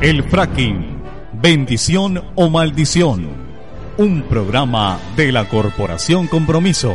[0.00, 1.00] El fracking,
[1.32, 3.28] bendición o maldición.
[3.96, 6.94] Un programa de la Corporación Compromiso.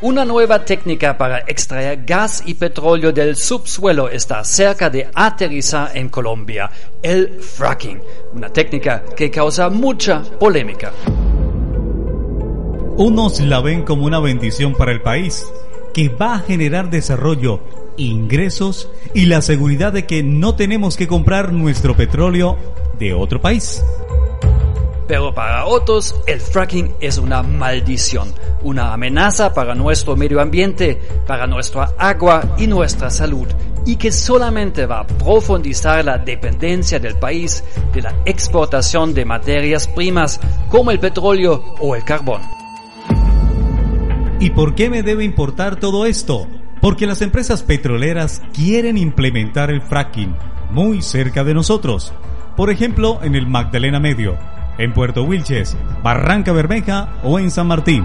[0.00, 6.08] Una nueva técnica para extraer gas y petróleo del subsuelo está cerca de aterrizar en
[6.08, 6.70] Colombia,
[7.02, 8.00] el fracking,
[8.32, 10.92] una técnica que causa mucha polémica.
[12.96, 15.44] Unos la ven como una bendición para el país,
[15.96, 17.60] que va a generar desarrollo,
[17.96, 22.58] ingresos y la seguridad de que no tenemos que comprar nuestro petróleo
[22.98, 23.82] de otro país.
[25.08, 31.46] Pero para otros, el fracking es una maldición, una amenaza para nuestro medio ambiente, para
[31.46, 33.46] nuestra agua y nuestra salud,
[33.86, 39.88] y que solamente va a profundizar la dependencia del país de la exportación de materias
[39.88, 42.55] primas como el petróleo o el carbón.
[44.38, 46.46] ¿Y por qué me debe importar todo esto?
[46.82, 50.36] Porque las empresas petroleras quieren implementar el fracking
[50.70, 52.12] muy cerca de nosotros.
[52.54, 54.36] Por ejemplo, en el Magdalena Medio,
[54.76, 58.04] en Puerto Wilches, Barranca Bermeja o en San Martín.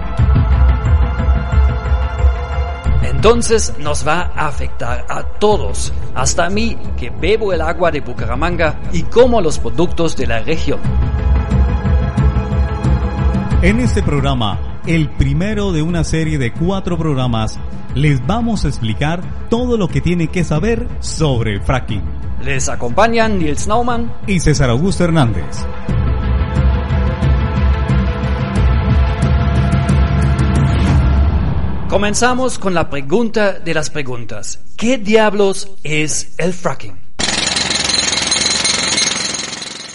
[3.03, 7.99] Entonces nos va a afectar a todos, hasta a mí que bebo el agua de
[7.99, 10.79] Bucaramanga y como los productos de la región.
[13.61, 17.59] En este programa, el primero de una serie de cuatro programas,
[17.95, 22.01] les vamos a explicar todo lo que tiene que saber sobre el fracking.
[22.43, 25.45] Les acompañan Nils Naumann y César Augusto Hernández.
[31.87, 34.59] Comenzamos con la pregunta de las preguntas.
[34.77, 37.10] ¿Qué diablos es el fracking?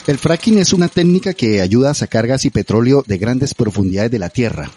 [0.07, 4.13] El fracking es una técnica que ayuda a sacar gas y petróleo de grandes profundidades
[4.13, 4.71] de la tierra.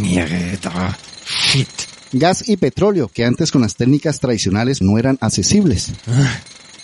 [0.00, 0.98] Mierda.
[1.24, 1.68] Shit.
[2.10, 5.92] Gas y petróleo que antes con las técnicas tradicionales no eran accesibles.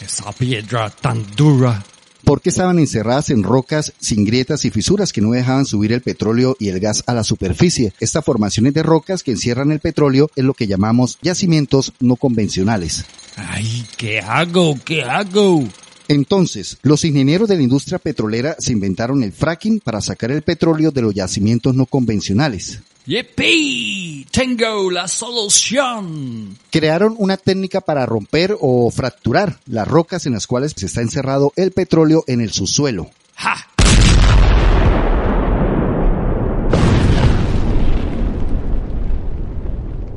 [0.01, 1.85] Esa piedra tan dura.
[2.23, 6.57] Porque estaban encerradas en rocas sin grietas y fisuras que no dejaban subir el petróleo
[6.61, 7.93] y el gas a la superficie.
[7.99, 13.05] Estas formaciones de rocas que encierran el petróleo es lo que llamamos yacimientos no convencionales.
[13.37, 14.79] Ay, ¿qué hago?
[14.85, 15.65] ¿Qué hago?
[16.09, 20.91] Entonces, los ingenieros de la industria petrolera se inventaron el fracking para sacar el petróleo
[20.91, 22.81] de los yacimientos no convencionales.
[23.07, 24.27] ¡Yippee!
[24.31, 26.59] Tengo la solución.
[26.71, 31.53] Crearon una técnica para romper o fracturar las rocas en las cuales se está encerrado
[31.57, 33.11] el petróleo en el subsuelo.
[33.35, 33.68] ¡Ja!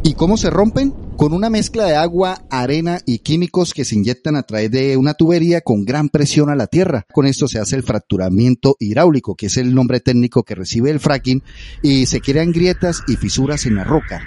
[0.03, 0.95] ¿Y cómo se rompen?
[1.15, 5.13] Con una mezcla de agua, arena y químicos que se inyectan a través de una
[5.13, 7.05] tubería con gran presión a la tierra.
[7.13, 10.99] Con esto se hace el fracturamiento hidráulico, que es el nombre técnico que recibe el
[10.99, 11.43] fracking,
[11.83, 14.23] y se crean grietas y fisuras en la roca.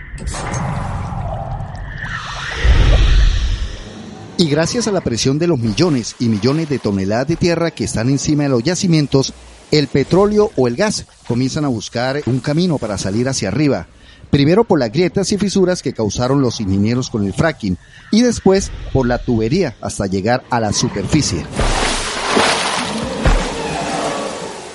[4.36, 7.82] Y gracias a la presión de los millones y millones de toneladas de tierra que
[7.82, 9.34] están encima de los yacimientos,
[9.72, 13.88] el petróleo o el gas comienzan a buscar un camino para salir hacia arriba.
[14.34, 17.78] Primero por las grietas y fisuras que causaron los ingenieros con el fracking
[18.10, 21.46] y después por la tubería hasta llegar a la superficie.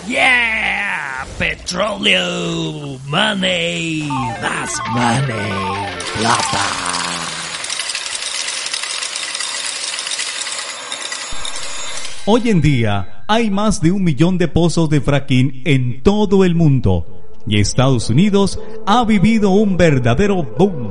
[0.08, 1.26] ¡Yeah!
[1.38, 4.08] Petróleo, money,
[4.42, 5.52] más money,
[6.18, 6.66] plata.
[12.26, 16.56] Hoy en día hay más de un millón de pozos de fracking en todo el
[16.56, 20.90] mundo y Estados Unidos ha vivido un verdadero boom.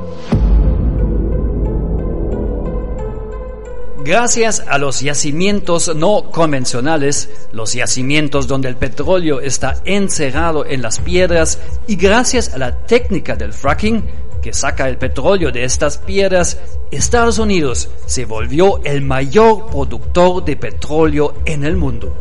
[4.05, 10.99] Gracias a los yacimientos no convencionales, los yacimientos donde el petróleo está encerrado en las
[10.99, 14.03] piedras y gracias a la técnica del fracking,
[14.41, 16.59] que saca el petróleo de estas piedras,
[16.91, 22.17] Estados Unidos se volvió el mayor productor de petróleo en el mundo.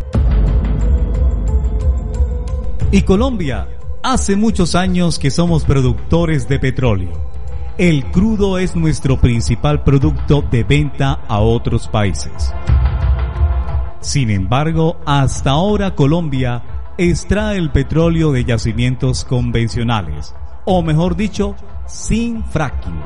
[2.92, 3.77] Y Colombia,
[4.07, 7.12] hace muchos años que somos productores de petróleo.
[7.77, 12.54] El crudo es nuestro principal producto de venta a otros países.
[14.00, 20.33] Sin embargo, hasta ahora Colombia extrae el petróleo de yacimientos convencionales,
[20.63, 23.01] o mejor dicho, sin fracking.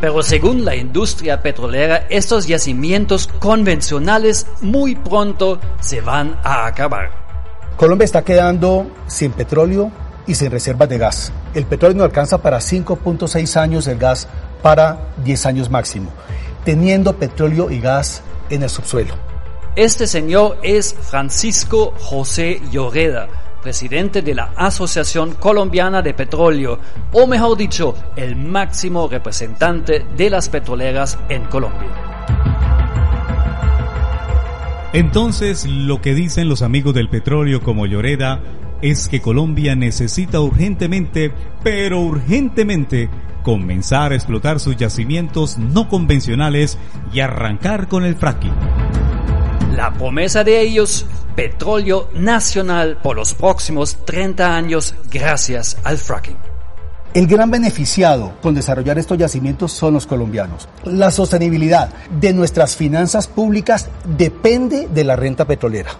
[0.00, 7.23] Pero según la industria petrolera, estos yacimientos convencionales muy pronto se van a acabar.
[7.76, 9.90] Colombia está quedando sin petróleo
[10.26, 11.32] y sin reservas de gas.
[11.54, 14.28] El petróleo no alcanza para 5.6 años, el gas
[14.62, 16.10] para 10 años máximo,
[16.64, 19.14] teniendo petróleo y gas en el subsuelo.
[19.76, 23.28] Este señor es Francisco José Lloreda,
[23.60, 26.78] presidente de la Asociación Colombiana de Petróleo,
[27.12, 31.90] o mejor dicho, el máximo representante de las petroleras en Colombia.
[34.94, 38.40] Entonces, lo que dicen los amigos del petróleo como Lloreda
[38.80, 41.32] es que Colombia necesita urgentemente,
[41.64, 43.10] pero urgentemente,
[43.42, 46.78] comenzar a explotar sus yacimientos no convencionales
[47.12, 48.54] y arrancar con el fracking.
[49.74, 56.53] La promesa de ellos, petróleo nacional por los próximos 30 años gracias al fracking.
[57.14, 60.68] El gran beneficiado con desarrollar estos yacimientos son los colombianos.
[60.82, 63.88] La sostenibilidad de nuestras finanzas públicas
[64.18, 65.92] depende de la renta petrolera.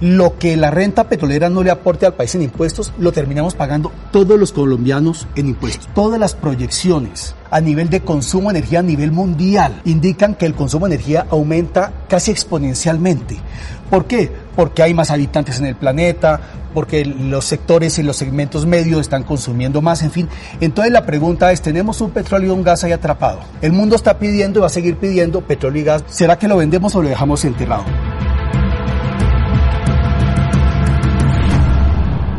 [0.00, 3.92] Lo que la renta petrolera no le aporte al país en impuestos, lo terminamos pagando
[4.10, 5.88] todos los colombianos en impuestos.
[5.94, 10.54] Todas las proyecciones a nivel de consumo de energía a nivel mundial indican que el
[10.54, 13.38] consumo de energía aumenta casi exponencialmente.
[13.90, 14.30] ¿Por qué?
[14.54, 16.40] Porque hay más habitantes en el planeta,
[16.74, 20.28] porque los sectores y los segmentos medios están consumiendo más, en fin.
[20.60, 23.40] Entonces la pregunta es, tenemos un petróleo y un gas ahí atrapado.
[23.62, 26.04] El mundo está pidiendo y va a seguir pidiendo petróleo y gas.
[26.08, 27.84] ¿Será que lo vendemos o lo dejamos enterrado?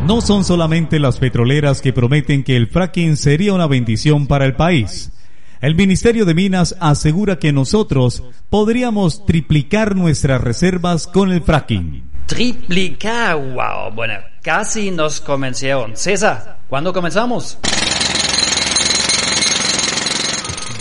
[0.06, 4.56] No son solamente las petroleras que prometen que el fracking sería una bendición para el
[4.56, 5.12] país.
[5.60, 12.02] El Ministerio de Minas asegura que nosotros podríamos triplicar nuestras reservas con el fracking.
[12.24, 15.98] Triplicar, wow, bueno, casi nos convencieron.
[15.98, 17.58] César, ¿cuándo comenzamos?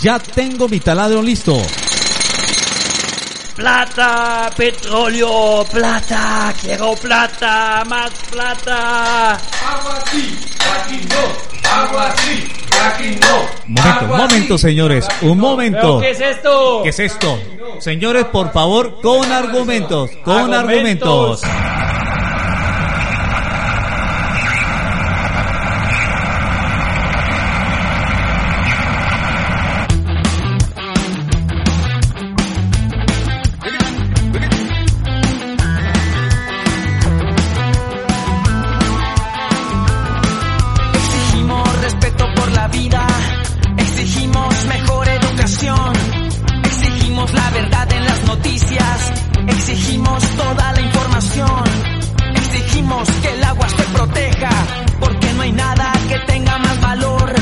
[0.02, 1.62] Ya tengo mi taladro listo.
[3.60, 9.32] Plata, petróleo, plata, quiero plata, más plata.
[9.34, 10.40] Agua sí,
[10.78, 12.48] aquí no, agua sí,
[12.82, 13.50] aquí no.
[13.68, 16.00] Momento, un momento, señores, un momento.
[16.00, 16.80] ¿Pero qué es esto?
[16.84, 17.38] ¿Qué es esto?
[17.80, 21.42] Señores, por favor, con argumentos, con argumentos.
[55.00, 57.34] Porque no hay nada que tenga más valor,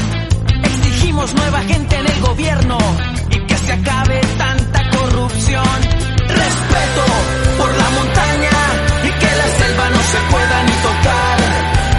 [0.63, 2.77] exigimos nueva gente en el gobierno
[3.29, 5.81] y que se acabe tanta corrupción,
[6.27, 7.03] respeto
[7.57, 8.49] por la montaña
[9.03, 11.38] y que la selva no se pueda ni tocar,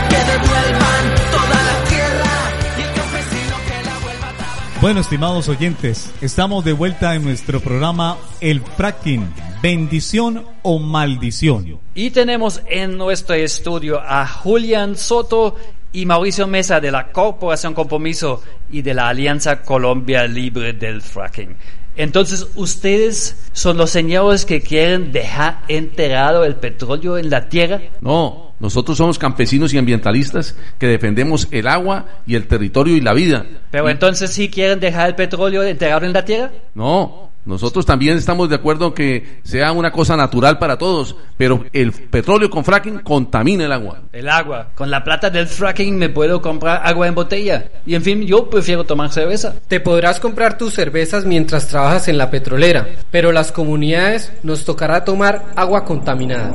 [0.09, 2.31] que devuelvan toda la tierra
[2.77, 4.81] y el campesino que la vuelva a trabajar.
[4.81, 9.33] Bueno, estimados oyentes, estamos de vuelta en nuestro programa El Fracking,
[9.63, 11.81] bendición o maldición.
[11.95, 15.57] Y tenemos en nuestro estudio a Julián Soto
[15.93, 21.57] y Mauricio Mesa de la Corporación Compromiso y de la Alianza Colombia Libre del Fracking.
[21.97, 27.81] Entonces, ¿ustedes son los señores que quieren dejar enterrado el petróleo en la tierra?
[28.01, 33.15] No, nosotros somos campesinos y ambientalistas que defendemos el agua y el territorio y la
[33.15, 33.45] vida.
[33.73, 36.53] Pero entonces sí quieren dejar el petróleo enterrado en la tierra?
[36.75, 41.65] No, nosotros también estamos de acuerdo en que sea una cosa natural para todos, pero
[41.73, 44.03] el petróleo con fracking contamina el agua.
[44.13, 44.69] El agua.
[44.75, 47.71] Con la plata del fracking me puedo comprar agua en botella.
[47.87, 49.55] Y en fin, yo prefiero tomar cerveza.
[49.67, 55.07] Te podrás comprar tus cervezas mientras trabajas en la petrolera, pero las comunidades nos tocará
[55.07, 56.53] tomar agua contaminada.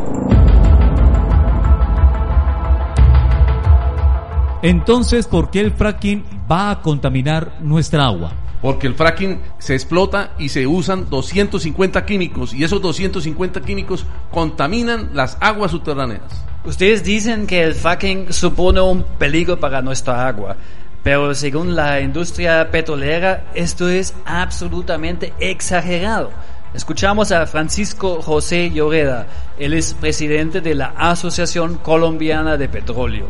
[4.61, 8.42] Entonces, ¿por qué el fracking va a contaminar nuestra agua?
[8.63, 15.09] Porque el fracking se explota y se usan 250 químicos y esos 250 químicos contaminan
[15.13, 16.21] las aguas subterráneas.
[16.63, 20.55] Ustedes dicen que el fracking supone un peligro para nuestra agua,
[21.03, 26.31] pero según la industria petrolera esto es absolutamente exagerado.
[26.73, 29.27] Escuchamos a Francisco José Lloreda,
[29.59, 33.27] él es presidente de la Asociación Colombiana de Petróleo.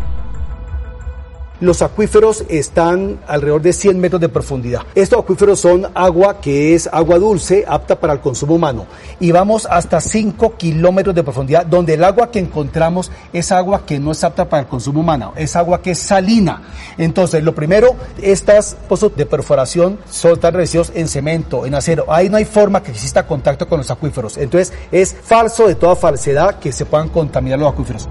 [1.63, 4.81] Los acuíferos están alrededor de 100 metros de profundidad.
[4.95, 8.85] Estos acuíferos son agua que es agua dulce, apta para el consumo humano.
[9.21, 13.97] Y vamos hasta 5 kilómetros de profundidad, donde el agua que encontramos es agua que
[13.97, 16.61] no es apta para el consumo humano, es agua que es salina.
[16.97, 20.53] Entonces, lo primero, estas pozos de perforación son tan
[20.93, 22.05] en cemento, en acero.
[22.09, 24.37] Ahí no hay forma que exista contacto con los acuíferos.
[24.37, 28.09] Entonces, es falso de toda falsedad que se puedan contaminar los acuíferos.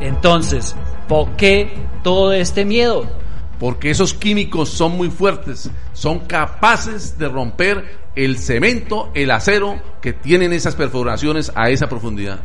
[0.00, 0.74] Entonces,
[1.08, 3.06] ¿por qué todo este miedo?
[3.58, 10.12] Porque esos químicos son muy fuertes, son capaces de romper el cemento, el acero que
[10.12, 12.40] tienen esas perforaciones a esa profundidad.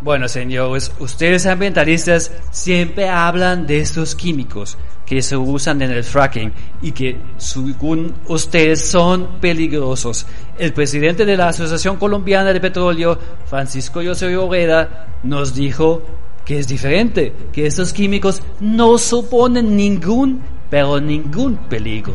[0.00, 6.52] Bueno, señores, ustedes ambientalistas siempre hablan de estos químicos que se usan en el fracking
[6.82, 10.26] y que, según ustedes, son peligrosos.
[10.58, 16.02] El presidente de la Asociación Colombiana de Petróleo, Francisco José Oreda, nos dijo
[16.46, 22.14] que es diferente, que estos químicos no suponen ningún, pero ningún peligro.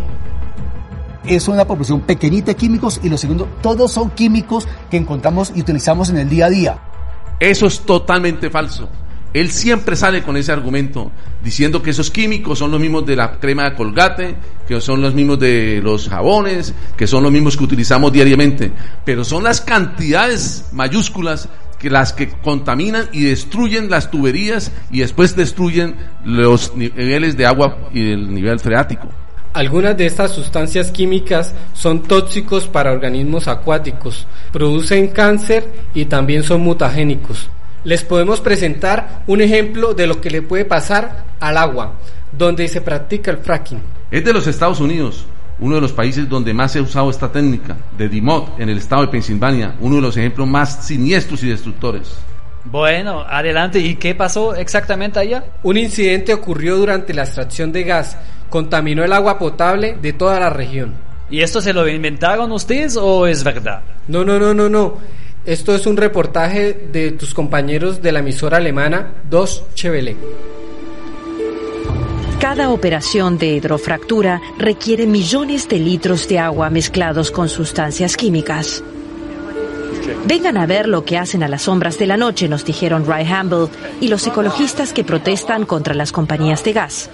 [1.25, 5.59] Es una proporción pequeñita de químicos y lo segundo, todos son químicos que encontramos y
[5.59, 6.79] utilizamos en el día a día.
[7.39, 8.89] Eso es totalmente falso.
[9.33, 11.11] Él siempre sale con ese argumento,
[11.43, 14.35] diciendo que esos químicos son los mismos de la crema de colgate,
[14.67, 18.71] que son los mismos de los jabones, que son los mismos que utilizamos diariamente.
[19.05, 21.47] Pero son las cantidades mayúsculas
[21.81, 27.89] que las que contaminan y destruyen las tuberías y después destruyen los niveles de agua
[27.91, 29.09] y el nivel freático.
[29.53, 36.61] Algunas de estas sustancias químicas son tóxicos para organismos acuáticos, producen cáncer y también son
[36.61, 37.49] mutagénicos.
[37.83, 41.95] Les podemos presentar un ejemplo de lo que le puede pasar al agua,
[42.31, 43.79] donde se practica el fracking.
[44.11, 45.25] Es de los Estados Unidos,
[45.61, 48.77] uno de los países donde más se ha usado esta técnica, de DeMott, en el
[48.77, 52.11] estado de Pensilvania, uno de los ejemplos más siniestros y destructores.
[52.65, 53.79] Bueno, adelante.
[53.79, 55.43] ¿Y qué pasó exactamente allá?
[55.63, 58.17] Un incidente ocurrió durante la extracción de gas.
[58.49, 60.93] Contaminó el agua potable de toda la región.
[61.29, 63.81] ¿Y esto se lo inventaron ustedes o es verdad?
[64.07, 64.97] No, no, no, no, no.
[65.45, 70.15] Esto es un reportaje de tus compañeros de la emisora alemana Dos Chevele.
[72.41, 78.83] Cada operación de hidrofractura requiere millones de litros de agua mezclados con sustancias químicas.
[80.25, 83.27] Vengan a ver lo que hacen a las sombras de la noche, nos dijeron Ray
[83.31, 83.67] Hamble
[83.99, 87.11] y los ecologistas que protestan contra las compañías de gas.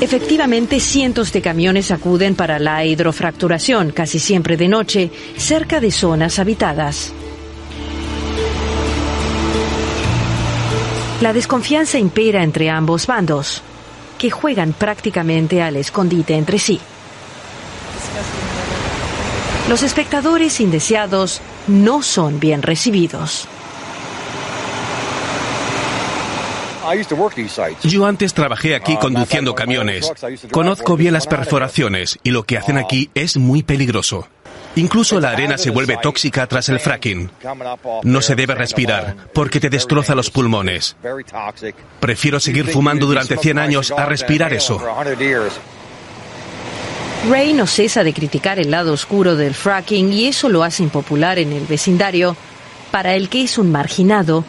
[0.00, 6.38] Efectivamente, cientos de camiones acuden para la hidrofracturación, casi siempre de noche, cerca de zonas
[6.38, 7.12] habitadas.
[11.20, 13.62] La desconfianza impera entre ambos bandos,
[14.18, 16.78] que juegan prácticamente al escondite entre sí.
[19.68, 23.48] Los espectadores indeseados no son bien recibidos.
[27.82, 30.12] Yo antes trabajé aquí conduciendo camiones.
[30.52, 34.28] Conozco bien las perforaciones y lo que hacen aquí es muy peligroso.
[34.76, 37.30] Incluso la arena se vuelve tóxica tras el fracking.
[38.02, 40.96] No se debe respirar porque te destroza los pulmones.
[42.00, 44.80] Prefiero seguir fumando durante 100 años a respirar eso.
[47.28, 51.38] Ray no cesa de criticar el lado oscuro del fracking y eso lo hace impopular
[51.38, 52.36] en el vecindario,
[52.92, 54.44] para el que es un marginado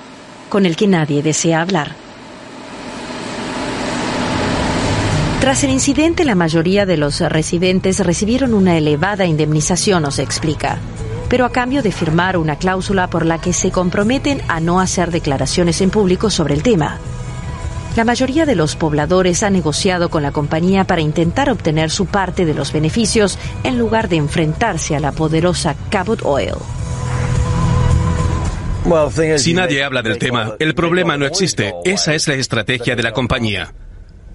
[0.49, 2.06] con el que nadie desea hablar.
[5.47, 10.77] Tras el incidente, la mayoría de los residentes recibieron una elevada indemnización, nos explica,
[11.29, 15.09] pero a cambio de firmar una cláusula por la que se comprometen a no hacer
[15.09, 16.99] declaraciones en público sobre el tema.
[17.95, 22.45] La mayoría de los pobladores ha negociado con la compañía para intentar obtener su parte
[22.45, 26.55] de los beneficios en lugar de enfrentarse a la poderosa Cabot Oil.
[29.37, 31.73] Si nadie habla del tema, el problema no existe.
[31.85, 33.73] Esa es la estrategia de la compañía.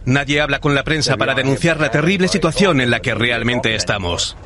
[0.04, 4.36] Nadie habla con la prensa para denunciar la terrible situación en la que realmente estamos.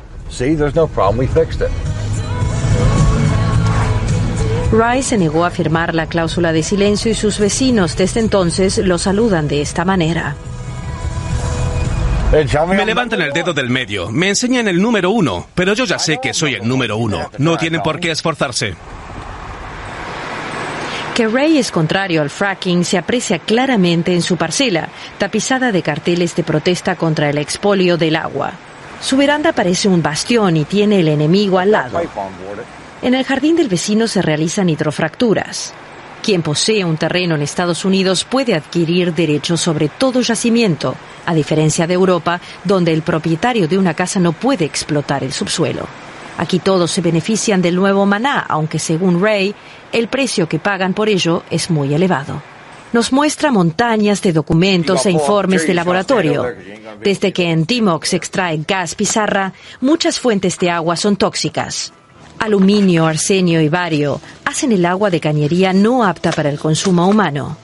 [4.71, 8.97] Rice se negó a firmar la cláusula de silencio y sus vecinos desde entonces lo
[8.97, 10.35] saludan de esta manera.
[12.67, 16.19] Me levantan el dedo del medio, me enseñan el número uno, pero yo ya sé
[16.21, 17.31] que soy el número uno.
[17.37, 18.75] No tienen por qué esforzarse.
[21.17, 26.35] Que Ray es contrario al fracking se aprecia claramente en su parcela, tapizada de carteles
[26.35, 28.53] de protesta contra el expolio del agua.
[29.01, 31.99] Su veranda parece un bastión y tiene el enemigo al lado.
[33.01, 35.73] En el jardín del vecino se realizan hidrofracturas.
[36.21, 40.93] Quien posee un terreno en Estados Unidos puede adquirir derechos sobre todo yacimiento,
[41.25, 45.87] a diferencia de Europa, donde el propietario de una casa no puede explotar el subsuelo.
[46.37, 49.55] Aquí todos se benefician del nuevo maná, aunque según Ray,
[49.91, 52.41] el precio que pagan por ello es muy elevado.
[52.93, 56.45] nos muestra montañas de documentos e informes de laboratorio.
[57.03, 61.93] Desde que en Timok se extrae gas pizarra, muchas fuentes de agua son tóxicas.
[62.39, 67.57] Aluminio, arsenio y bario hacen el agua de cañería no apta para el consumo humano.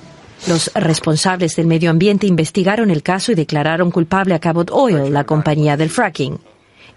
[0.48, 5.24] Los responsables del medio ambiente investigaron el caso y declararon culpable a Cabot Oil, la
[5.24, 6.38] compañía del fracking.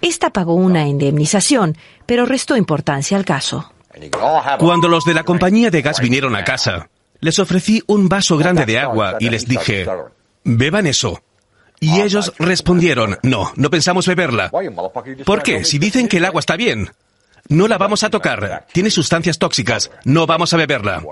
[0.06, 3.72] Esta pagó una indemnización, pero restó importancia al caso.
[4.60, 8.64] Cuando los de la compañía de gas vinieron a casa, les ofrecí un vaso grande
[8.66, 9.84] de agua y les dije,
[10.44, 11.20] beban eso.
[11.80, 14.52] Y ellos respondieron, no, no pensamos beberla.
[15.24, 15.64] ¿Por qué?
[15.64, 16.88] Si dicen que el agua está bien.
[17.48, 18.64] No la vamos a tocar.
[18.72, 19.90] Tiene sustancias tóxicas.
[20.04, 21.02] No vamos a beberla.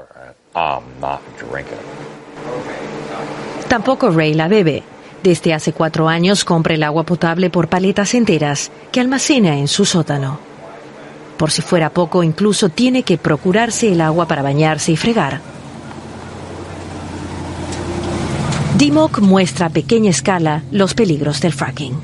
[3.66, 4.84] Tampoco Ray la bebe.
[5.24, 9.86] Desde hace cuatro años compra el agua potable por paletas enteras que almacena en su
[9.86, 10.38] sótano.
[11.38, 15.40] Por si fuera poco, incluso tiene que procurarse el agua para bañarse y fregar.
[18.76, 21.94] Dimok muestra a pequeña escala los peligros del fracking.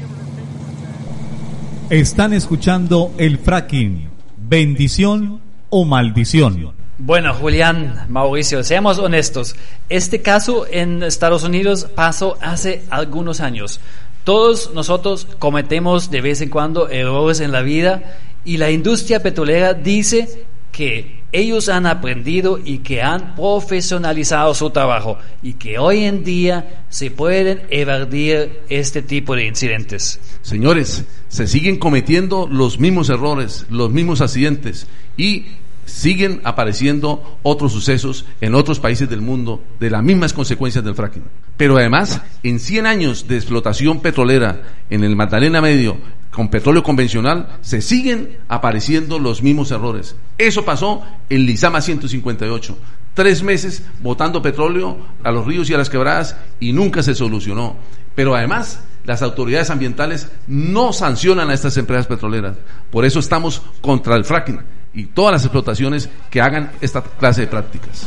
[1.91, 4.09] Están escuchando el fracking.
[4.49, 6.79] Bendición o maldición.
[7.02, 9.57] Bueno, Julián, Mauricio, seamos honestos.
[9.88, 13.80] Este caso en Estados Unidos pasó hace algunos años.
[14.23, 19.73] Todos nosotros cometemos de vez en cuando errores en la vida y la industria petrolera
[19.73, 26.23] dice que ellos han aprendido y que han profesionalizado su trabajo y que hoy en
[26.23, 30.21] día se pueden evadir este tipo de incidentes.
[30.42, 35.47] Señores, se siguen cometiendo los mismos errores, los mismos accidentes y
[35.90, 41.25] siguen apareciendo otros sucesos en otros países del mundo de las mismas consecuencias del fracking.
[41.56, 45.99] Pero además, en 100 años de explotación petrolera en el Magdalena Medio,
[46.30, 50.16] con petróleo convencional, se siguen apareciendo los mismos errores.
[50.38, 52.78] Eso pasó en Lizama 158.
[53.14, 57.76] Tres meses botando petróleo a los ríos y a las quebradas y nunca se solucionó.
[58.14, 62.56] Pero además, las autoridades ambientales no sancionan a estas empresas petroleras.
[62.90, 64.61] Por eso estamos contra el fracking
[64.92, 68.06] y todas las explotaciones que hagan esta clase de prácticas.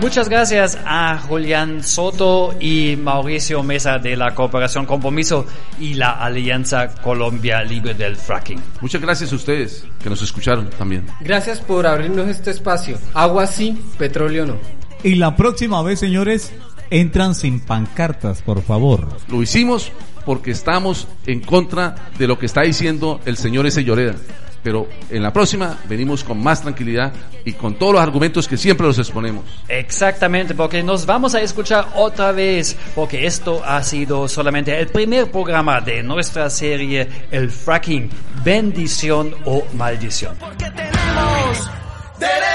[0.00, 5.44] Muchas gracias a Julián Soto y Mauricio Mesa de la Cooperación Compromiso
[5.80, 8.62] y la Alianza Colombia Libre del Fracking.
[8.80, 11.04] Muchas gracias a ustedes que nos escucharon también.
[11.20, 12.96] Gracias por abrirnos este espacio.
[13.12, 14.56] Agua sí, petróleo no.
[15.02, 16.52] Y la próxima vez, señores,
[16.90, 19.08] entran sin pancartas, por favor.
[19.28, 19.90] Lo hicimos
[20.24, 24.14] porque estamos en contra de lo que está diciendo el señor ese Lloreda.
[24.62, 27.12] Pero en la próxima venimos con más tranquilidad
[27.44, 29.44] y con todos los argumentos que siempre los exponemos.
[29.68, 35.30] Exactamente, porque nos vamos a escuchar otra vez, porque esto ha sido solamente el primer
[35.30, 38.10] programa de nuestra serie El Fracking,
[38.44, 40.36] bendición o maldición.
[40.58, 41.70] Tenemos
[42.18, 42.47] derecho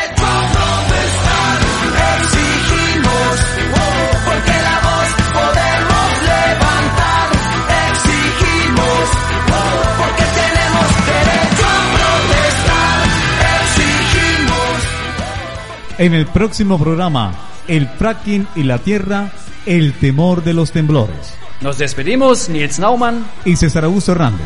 [16.04, 17.34] En el próximo programa,
[17.66, 19.32] el fracking y la tierra,
[19.66, 21.34] el temor de los temblores.
[21.62, 24.46] Nos despedimos, Nils Naumann y César Augusto Hernández.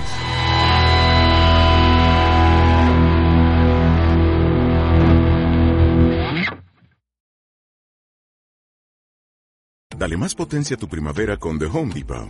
[9.98, 12.30] Dale más potencia a tu primavera con The Home Depot.